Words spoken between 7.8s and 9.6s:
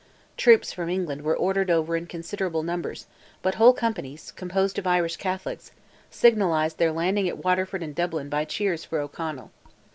and Dublin by cheers for O'Connell.